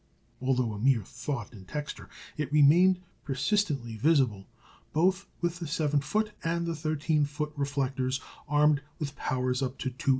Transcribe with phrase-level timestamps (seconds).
[0.41, 4.47] Although a "mere thought" in texture, it remained persistently visible
[4.93, 9.91] both with the seven foot and the thirteen foot reflectors, armed with powers up to
[9.91, 10.09] 288.